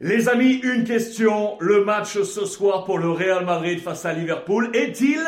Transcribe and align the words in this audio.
Les 0.00 0.28
amis, 0.28 0.54
une 0.64 0.82
question. 0.82 1.56
Le 1.60 1.84
match 1.84 2.20
ce 2.20 2.46
soir 2.46 2.82
pour 2.82 2.98
le 2.98 3.10
Real 3.10 3.44
Madrid 3.44 3.78
face 3.78 4.04
à 4.04 4.12
Liverpool 4.12 4.70
est-il 4.74 5.20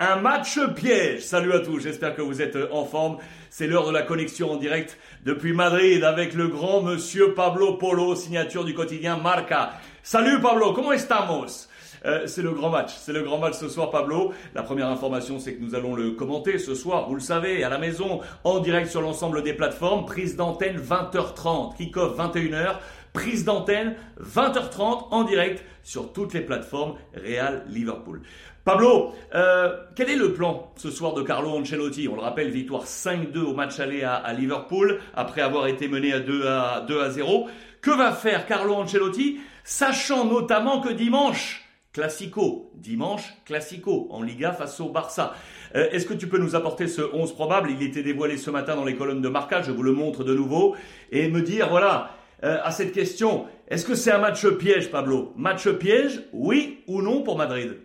un 0.00 0.16
match 0.16 0.58
piège? 0.74 1.20
Salut 1.20 1.52
à 1.52 1.60
tous, 1.60 1.78
j'espère 1.78 2.16
que 2.16 2.22
vous 2.22 2.42
êtes 2.42 2.58
en 2.72 2.84
forme. 2.84 3.18
C'est 3.50 3.68
l'heure 3.68 3.86
de 3.86 3.92
la 3.92 4.02
connexion 4.02 4.50
en 4.50 4.56
direct 4.56 4.98
depuis 5.24 5.52
Madrid 5.52 6.02
avec 6.02 6.34
le 6.34 6.48
grand 6.48 6.82
monsieur 6.82 7.34
Pablo 7.34 7.74
Polo, 7.74 8.16
signature 8.16 8.64
du 8.64 8.74
quotidien 8.74 9.16
Marca. 9.16 9.74
Salut 10.02 10.40
Pablo, 10.40 10.72
comment 10.72 10.90
estamos? 10.90 11.68
Euh, 12.04 12.26
c'est 12.26 12.42
le 12.42 12.52
grand 12.52 12.70
match. 12.70 12.92
C'est 12.96 13.12
le 13.12 13.22
grand 13.22 13.38
match 13.38 13.54
ce 13.54 13.68
soir, 13.68 13.90
Pablo. 13.90 14.32
La 14.54 14.62
première 14.62 14.88
information, 14.88 15.38
c'est 15.38 15.54
que 15.54 15.62
nous 15.62 15.74
allons 15.74 15.94
le 15.94 16.12
commenter 16.12 16.58
ce 16.58 16.74
soir, 16.74 17.08
vous 17.08 17.14
le 17.14 17.20
savez, 17.20 17.62
à 17.62 17.68
la 17.68 17.78
maison, 17.78 18.20
en 18.44 18.60
direct 18.60 18.88
sur 18.90 19.02
l'ensemble 19.02 19.42
des 19.42 19.52
plateformes. 19.52 20.06
Prise 20.06 20.36
d'antenne 20.36 20.78
20h30, 20.78 21.76
kick-off 21.76 22.16
21h. 22.16 22.76
Prise 23.12 23.44
d'antenne 23.44 23.96
20h30 24.22 25.08
en 25.10 25.24
direct 25.24 25.64
sur 25.82 26.12
toutes 26.12 26.32
les 26.32 26.40
plateformes 26.40 26.94
Real 27.14 27.64
Liverpool. 27.68 28.22
Pablo, 28.64 29.14
euh, 29.34 29.74
quel 29.96 30.10
est 30.10 30.16
le 30.16 30.32
plan 30.32 30.72
ce 30.76 30.90
soir 30.90 31.14
de 31.14 31.22
Carlo 31.22 31.50
Ancelotti? 31.50 32.08
On 32.08 32.14
le 32.14 32.20
rappelle, 32.20 32.50
victoire 32.50 32.84
5-2 32.84 33.38
au 33.38 33.54
match 33.54 33.80
aller 33.80 34.04
à, 34.04 34.32
Liverpool 34.32 35.00
après 35.14 35.40
avoir 35.40 35.66
été 35.66 35.88
mené 35.88 36.12
à 36.12 36.20
2 36.20 36.46
à 36.46 36.84
2 36.86 37.00
à 37.00 37.10
0. 37.10 37.48
Que 37.80 37.90
va 37.90 38.12
faire 38.12 38.46
Carlo 38.46 38.74
Ancelotti, 38.74 39.40
sachant 39.64 40.24
notamment 40.24 40.80
que 40.80 40.92
dimanche 40.92 41.66
Classico, 41.92 42.70
dimanche, 42.76 43.34
Classico, 43.44 44.06
en 44.12 44.22
Liga 44.22 44.52
face 44.52 44.78
au 44.78 44.90
Barça. 44.90 45.34
Euh, 45.74 45.88
est-ce 45.90 46.06
que 46.06 46.14
tu 46.14 46.28
peux 46.28 46.38
nous 46.38 46.54
apporter 46.54 46.86
ce 46.86 47.02
11 47.02 47.34
probable? 47.34 47.70
Il 47.72 47.82
était 47.82 48.04
dévoilé 48.04 48.36
ce 48.36 48.50
matin 48.50 48.76
dans 48.76 48.84
les 48.84 48.94
colonnes 48.94 49.20
de 49.20 49.28
marquage, 49.28 49.64
je 49.66 49.72
vous 49.72 49.82
le 49.82 49.90
montre 49.90 50.22
de 50.22 50.32
nouveau, 50.32 50.76
et 51.10 51.28
me 51.28 51.42
dire, 51.42 51.68
voilà, 51.68 52.14
euh, 52.42 52.58
à 52.62 52.70
cette 52.70 52.92
question, 52.92 53.46
est-ce 53.68 53.84
que 53.84 53.94
c'est 53.94 54.12
un 54.12 54.18
match 54.18 54.46
piège, 54.56 54.90
Pablo? 54.90 55.32
Match 55.36 55.68
piège, 55.68 56.22
oui 56.32 56.82
ou 56.86 57.02
non 57.02 57.22
pour 57.22 57.36
Madrid? 57.36 57.76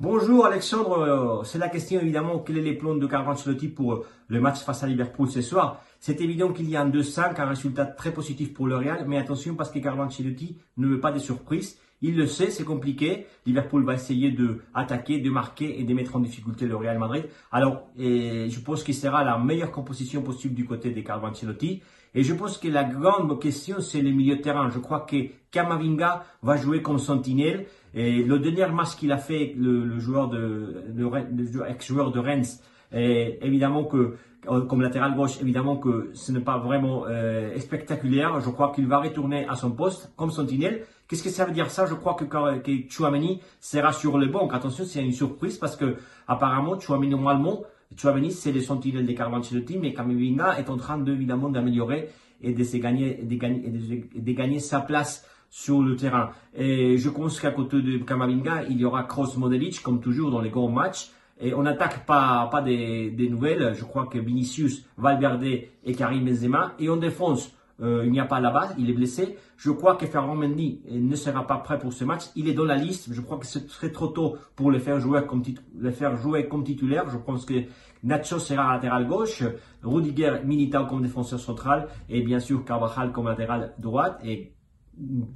Bonjour 0.00 0.46
Alexandre, 0.46 0.98
euh, 0.98 1.44
c'est 1.44 1.58
la 1.58 1.68
question 1.68 2.00
évidemment, 2.00 2.38
quel 2.38 2.58
est 2.58 2.62
les 2.62 2.74
plans 2.74 2.94
de 2.94 3.06
Carlo 3.06 3.32
Ancelotti 3.32 3.66
pour 3.66 4.04
le 4.28 4.40
match 4.40 4.60
face 4.60 4.84
à 4.84 4.86
Liverpool 4.86 5.28
ce 5.28 5.42
soir? 5.42 5.82
C'est 6.00 6.20
évident 6.20 6.52
qu'il 6.52 6.70
y 6.70 6.76
a 6.76 6.82
un 6.82 6.88
2-5, 6.88 7.40
un 7.40 7.46
résultat 7.46 7.84
très 7.84 8.12
positif 8.12 8.54
pour 8.54 8.66
le 8.66 8.76
Real, 8.76 9.04
mais 9.08 9.18
attention 9.18 9.54
parce 9.54 9.70
que 9.70 9.80
Carlo 9.80 10.02
Ancelotti 10.02 10.56
ne 10.76 10.86
veut 10.86 11.00
pas 11.00 11.10
des 11.10 11.18
surprises. 11.18 11.78
Il 12.00 12.16
le 12.16 12.26
sait, 12.26 12.50
c'est 12.50 12.64
compliqué. 12.64 13.26
Liverpool 13.44 13.84
va 13.84 13.94
essayer 13.94 14.30
de 14.30 14.60
attaquer, 14.74 15.18
de 15.18 15.30
marquer 15.30 15.80
et 15.80 15.82
de 15.84 15.94
mettre 15.94 16.14
en 16.14 16.20
difficulté 16.20 16.66
le 16.66 16.76
Real 16.76 16.98
Madrid. 16.98 17.24
Alors, 17.50 17.88
je 17.96 18.60
pense 18.60 18.84
qu'il 18.84 18.94
sera 18.94 19.24
la 19.24 19.38
meilleure 19.38 19.72
composition 19.72 20.22
possible 20.22 20.54
du 20.54 20.64
côté 20.64 20.90
des 20.90 21.02
Carlo 21.02 21.26
Ancelotti. 21.26 21.82
Et 22.14 22.22
je 22.22 22.32
pense 22.34 22.58
que 22.58 22.68
la 22.68 22.84
grande 22.84 23.40
question, 23.40 23.80
c'est 23.80 24.00
le 24.00 24.10
milieu 24.10 24.36
de 24.36 24.42
terrain. 24.42 24.70
Je 24.70 24.78
crois 24.78 25.00
que 25.00 25.16
Kamavinga 25.50 26.24
va 26.42 26.56
jouer 26.56 26.82
comme 26.82 26.98
sentinelle. 26.98 27.66
Et 27.94 28.22
le 28.22 28.38
dernier 28.38 28.72
match 28.72 28.94
qu'il 28.96 29.10
a 29.10 29.18
fait, 29.18 29.54
le, 29.56 29.98
joueur 29.98 30.28
de, 30.28 30.84
le, 30.94 31.10
ex-joueur 31.68 32.12
de 32.12 32.20
Rennes, 32.20 32.44
et 32.92 33.38
évidemment 33.42 33.84
que 33.84 34.14
comme 34.68 34.82
latéral 34.82 35.14
gauche, 35.14 35.40
évidemment 35.40 35.76
que 35.76 36.10
ce 36.14 36.32
n'est 36.32 36.40
pas 36.40 36.58
vraiment 36.58 37.04
euh, 37.06 37.58
spectaculaire. 37.58 38.40
Je 38.40 38.50
crois 38.50 38.72
qu'il 38.74 38.86
va 38.86 38.98
retourner 38.98 39.46
à 39.46 39.54
son 39.54 39.70
poste 39.70 40.12
comme 40.16 40.30
sentinelle. 40.30 40.84
Qu'est-ce 41.06 41.22
que 41.22 41.30
ça 41.30 41.44
veut 41.44 41.52
dire 41.52 41.70
ça? 41.70 41.86
Je 41.86 41.94
crois 41.94 42.14
que, 42.14 42.24
que 42.24 42.90
Chouameni 42.90 43.40
sera 43.60 43.92
sur 43.92 44.18
le 44.18 44.26
banc. 44.26 44.48
Attention, 44.48 44.84
c'est 44.84 45.04
une 45.04 45.12
surprise 45.12 45.56
parce 45.56 45.76
que 45.76 45.96
apparemment 46.26 46.78
Chouameni 46.78 47.10
normalement, 47.10 47.62
Chouameni 47.96 48.30
c'est 48.32 48.52
le 48.52 48.60
sentinelle 48.60 49.06
des 49.06 49.14
Carlo 49.14 49.36
Ancelotti, 49.36 49.78
mais 49.78 49.92
Kamavinga 49.92 50.58
est 50.58 50.68
en 50.68 50.76
train 50.76 50.98
de, 50.98 51.12
évidemment 51.12 51.48
d'améliorer 51.48 52.10
et 52.42 52.52
de, 52.52 52.62
de, 52.62 54.20
de, 54.20 54.32
gagner 54.32 54.60
sa 54.60 54.80
place 54.80 55.26
sur 55.50 55.82
le 55.82 55.96
terrain. 55.96 56.30
Et 56.54 56.98
je 56.98 57.08
pense 57.08 57.40
qu'à 57.40 57.50
côté 57.50 57.80
de 57.80 57.98
Kamavinga, 57.98 58.64
il 58.68 58.78
y 58.78 58.84
aura 58.84 59.04
Kroos 59.04 59.36
Modelic 59.38 59.82
comme 59.82 60.00
toujours 60.00 60.30
dans 60.30 60.40
les 60.40 60.50
grands 60.50 60.68
matchs. 60.70 61.10
Et 61.40 61.54
on 61.54 61.62
n'attaque 61.62 62.04
pas, 62.04 62.48
pas 62.50 62.62
des, 62.62 63.10
des, 63.10 63.28
nouvelles. 63.28 63.74
Je 63.74 63.84
crois 63.84 64.06
que 64.06 64.18
Vinicius, 64.18 64.84
Valverde 64.96 65.44
et 65.44 65.94
Karim 65.96 66.24
Benzema. 66.24 66.72
Et 66.78 66.88
en 66.88 66.96
défense, 66.96 67.52
euh, 67.80 68.02
il 68.04 68.10
n'y 68.10 68.18
a 68.18 68.24
pas 68.24 68.40
la 68.40 68.50
base, 68.50 68.74
il 68.76 68.90
est 68.90 68.94
blessé. 68.94 69.36
Je 69.56 69.70
crois 69.70 69.94
que 69.94 70.06
Ferran 70.06 70.34
Mendy 70.34 70.80
ne 70.90 71.14
sera 71.14 71.46
pas 71.46 71.58
prêt 71.58 71.78
pour 71.78 71.92
ce 71.92 72.04
match. 72.04 72.24
Il 72.34 72.48
est 72.48 72.54
dans 72.54 72.64
la 72.64 72.74
liste. 72.74 73.12
Je 73.12 73.20
crois 73.20 73.38
que 73.38 73.46
c'est 73.46 73.68
très 73.68 73.92
trop 73.92 74.08
tôt 74.08 74.36
pour 74.56 74.70
le 74.70 74.78
faire 74.78 74.98
jouer 74.98 75.24
comme, 75.26 75.42
le 75.78 75.90
faire 75.90 76.16
jouer 76.16 76.48
comme 76.48 76.64
titulaire. 76.64 77.08
Je 77.08 77.18
pense 77.18 77.44
que 77.44 77.64
Nacho 78.02 78.38
sera 78.38 78.74
latéral 78.74 79.06
gauche, 79.06 79.44
Rudiger 79.82 80.40
Militao 80.44 80.86
comme 80.86 81.02
défenseur 81.02 81.40
central 81.40 81.88
et 82.08 82.22
bien 82.22 82.38
sûr 82.38 82.64
Carvajal 82.64 83.12
comme 83.12 83.26
latéral 83.26 83.74
droite 83.78 84.20
et 84.24 84.52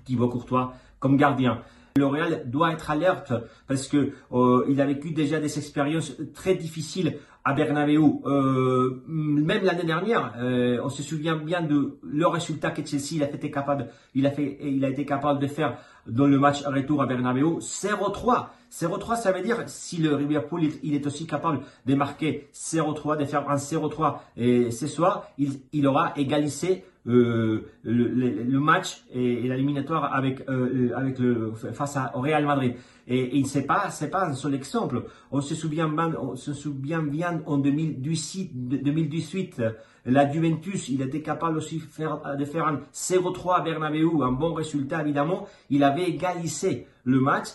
Thibaut 0.04 0.28
Courtois 0.28 0.74
comme 0.98 1.16
gardien. 1.16 1.60
Le 1.96 2.06
Real 2.06 2.50
doit 2.50 2.72
être 2.72 2.90
alerte 2.90 3.32
parce 3.68 3.86
que 3.86 4.12
euh, 4.32 4.64
il 4.68 4.80
a 4.80 4.86
vécu 4.86 5.10
déjà 5.10 5.40
des 5.40 5.58
expériences 5.58 6.12
très 6.34 6.54
difficiles 6.54 7.18
à 7.44 7.52
Bernabeu. 7.52 8.00
Euh, 8.24 9.02
même 9.06 9.62
l'année 9.62 9.84
dernière, 9.84 10.32
euh, 10.38 10.80
on 10.82 10.88
se 10.88 11.02
souvient 11.02 11.36
bien 11.36 11.60
de 11.60 11.98
le 12.02 12.26
résultat 12.26 12.70
que 12.70 12.84
Chelsea 12.86 13.16
il 13.16 13.22
a 13.22 13.30
été 13.30 13.50
capable, 13.50 13.88
il 14.14 14.26
a 14.26 14.30
fait, 14.30 14.58
il 14.62 14.84
a 14.84 14.88
été 14.88 15.04
capable 15.04 15.38
de 15.38 15.46
faire 15.46 15.76
dans 16.06 16.26
le 16.26 16.38
match 16.38 16.64
retour 16.64 17.02
à 17.02 17.06
Bernabeu, 17.06 17.58
0-3. 17.58 18.46
0-3, 18.72 19.20
ça 19.20 19.32
veut 19.32 19.42
dire 19.42 19.64
si 19.66 19.98
le 19.98 20.16
Liverpool 20.16 20.62
il, 20.82 20.94
est 20.94 21.06
aussi 21.06 21.26
capable 21.26 21.60
de 21.84 21.94
marquer 21.94 22.48
0-3, 22.54 23.18
de 23.18 23.26
faire 23.26 23.50
un 23.50 23.56
0-3 23.56 24.16
et 24.38 24.70
ce 24.70 24.86
soir, 24.86 25.26
il, 25.36 25.60
il 25.74 25.86
aura 25.86 26.14
égalisé 26.16 26.84
le, 27.04 27.66
le, 27.82 28.60
match 28.60 29.04
et, 29.12 29.42
l'éliminatoire 29.42 30.14
avec 30.14 30.48
euh, 30.48 30.92
avec 30.96 31.18
le 31.18 31.52
face 31.72 31.96
à, 31.96 32.16
au 32.16 32.20
Real 32.20 32.46
Madrid. 32.46 32.74
Et, 33.08 33.38
et 33.38 33.44
c'est 33.44 33.66
pas 33.66 33.90
c'est 33.90 34.10
pas 34.10 34.26
un 34.26 34.34
seul 34.34 34.54
exemple. 34.54 35.04
On 35.30 35.40
se 35.40 35.54
souvient 35.54 35.88
bien 35.88 36.14
on 36.20 36.36
se 36.36 36.52
souvient 36.52 37.02
bien 37.02 37.42
en 37.46 37.58
2018 37.58 38.82
2018 38.82 39.62
la 40.04 40.30
Juventus, 40.30 40.88
il 40.88 41.00
était 41.00 41.22
capable 41.22 41.58
aussi 41.58 41.78
de 41.78 42.44
faire 42.44 42.66
un 42.66 42.80
0-3 42.92 43.56
à 43.56 43.60
Bernabeu, 43.60 44.22
un 44.22 44.32
bon 44.32 44.52
résultat 44.52 45.00
évidemment. 45.02 45.46
Il 45.70 45.84
avait 45.84 46.08
égalisé 46.08 46.88
le 47.04 47.20
match 47.20 47.48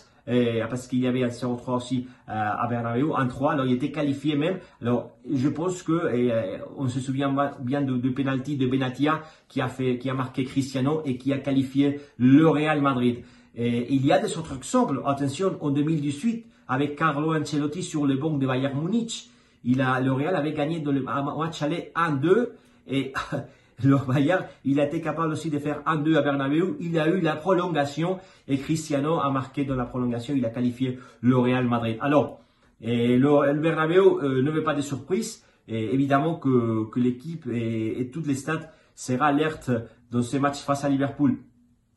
parce 0.68 0.86
qu'il 0.86 1.00
y 1.00 1.06
avait 1.06 1.24
un 1.24 1.28
0-3 1.28 1.76
aussi 1.76 2.06
euh, 2.28 2.32
à 2.32 2.66
Bernabeu, 2.68 3.10
un 3.16 3.26
3, 3.26 3.52
alors 3.52 3.66
il 3.66 3.72
était 3.72 3.90
qualifié 3.90 4.36
même. 4.36 4.58
Alors 4.82 5.12
je 5.32 5.48
pense 5.48 5.82
que 5.82 5.92
euh, 5.92 6.58
on 6.76 6.88
se 6.88 7.00
souvient 7.00 7.34
bien 7.60 7.80
de, 7.80 7.96
de 7.96 8.10
penalty 8.10 8.56
de 8.56 8.66
Benatia 8.66 9.22
qui 9.48 9.60
a 9.60 9.68
fait, 9.68 9.98
qui 9.98 10.10
a 10.10 10.14
marqué 10.14 10.44
Cristiano 10.44 11.02
et 11.04 11.16
qui 11.16 11.32
a 11.32 11.38
qualifié 11.38 12.00
le 12.18 12.48
Real 12.48 12.82
Madrid. 12.82 13.24
Et 13.56 13.92
il 13.92 14.04
y 14.06 14.12
a 14.12 14.18
des 14.18 14.36
autres 14.36 14.54
exemples. 14.56 15.00
Attention, 15.04 15.56
en 15.60 15.70
2018, 15.70 16.46
avec 16.68 16.94
Carlo 16.96 17.34
Ancelotti 17.34 17.82
sur 17.82 18.06
le 18.06 18.16
banc 18.16 18.36
de 18.36 18.46
Bayern 18.46 18.78
Munich, 18.78 19.30
il 19.64 19.80
a, 19.80 19.98
le 20.00 20.12
Real 20.12 20.36
avait 20.36 20.52
gagné 20.52 20.80
dans 20.80 20.92
le 20.92 21.00
match 21.00 21.62
aller 21.62 21.90
1-2 21.96 22.48
et 22.86 23.12
le 23.82 23.96
Bayern, 23.96 24.44
il 24.64 24.80
a 24.80 24.86
été 24.86 25.00
capable 25.00 25.32
aussi 25.32 25.50
de 25.50 25.58
faire 25.58 25.82
1-2 25.86 26.16
à 26.16 26.22
Bernabeu. 26.22 26.76
Il 26.80 26.98
a 26.98 27.08
eu 27.08 27.20
la 27.20 27.36
prolongation 27.36 28.18
et 28.46 28.58
Cristiano 28.58 29.20
a 29.20 29.30
marqué 29.30 29.64
dans 29.64 29.76
la 29.76 29.84
prolongation. 29.84 30.34
Il 30.36 30.44
a 30.44 30.50
qualifié 30.50 30.98
le 31.20 31.36
Real 31.36 31.66
Madrid. 31.66 31.96
Alors, 32.00 32.40
le, 32.80 33.60
Bernabeu 33.60 34.22
euh, 34.22 34.42
ne 34.42 34.50
veut 34.50 34.64
pas 34.64 34.74
de 34.74 34.82
surprises. 34.82 35.44
Et 35.70 35.92
évidemment 35.92 36.36
que, 36.36 36.88
que 36.90 36.98
l'équipe 36.98 37.46
et, 37.52 38.00
et 38.00 38.10
toutes 38.10 38.26
les 38.26 38.34
stats 38.34 38.70
sera 38.94 39.26
alerte 39.26 39.70
dans 40.10 40.22
ce 40.22 40.38
match 40.38 40.60
face 40.62 40.84
à 40.84 40.88
Liverpool. 40.88 41.36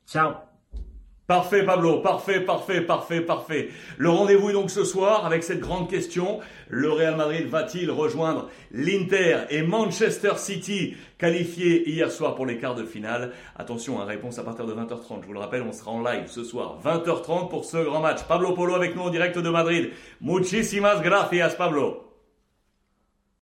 Ciao 0.06 0.51
Parfait 1.32 1.64
Pablo, 1.64 2.00
parfait, 2.00 2.42
parfait, 2.42 2.82
parfait, 2.82 3.22
parfait. 3.22 3.70
Le 3.98 4.10
rendez-vous 4.10 4.50
est 4.50 4.54
donc 4.54 4.70
ce 4.70 4.84
soir 4.84 5.26
avec 5.26 5.44
cette 5.44 5.62
grande 5.62 5.90
question. 5.90 6.42
Le 6.68 6.92
Real 6.92 7.16
Madrid 7.16 7.48
va-t-il 7.48 7.90
rejoindre 7.90 8.50
l'Inter 8.74 9.46
et 9.50 9.62
Manchester 9.62 10.34
City 10.36 10.98
qualifiés 11.18 11.90
hier 11.90 12.12
soir 12.12 12.36
pour 12.36 12.46
les 12.46 12.58
quarts 12.58 12.76
de 12.76 12.84
finale? 12.84 13.32
Attention, 13.56 14.02
hein, 14.02 14.04
réponse 14.04 14.40
à 14.40 14.44
partir 14.44 14.66
de 14.66 14.74
20h30. 14.74 15.22
Je 15.22 15.28
vous 15.28 15.32
le 15.32 15.40
rappelle, 15.40 15.62
on 15.62 15.72
sera 15.72 15.92
en 15.92 16.04
live 16.04 16.28
ce 16.28 16.44
soir, 16.44 16.80
20h30 16.84 17.48
pour 17.48 17.64
ce 17.64 17.78
grand 17.78 18.02
match. 18.02 18.24
Pablo 18.28 18.52
Polo 18.52 18.76
avec 18.76 18.98
nous 18.98 19.04
en 19.04 19.10
direct 19.10 19.40
de 19.40 19.50
Madrid. 19.50 19.92
Muchísimas 20.20 21.02
gracias 21.02 21.56
Pablo. 21.56 22.11